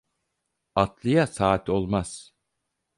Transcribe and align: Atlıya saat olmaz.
Atlıya 0.75 1.27
saat 1.27 1.69
olmaz. 1.69 2.33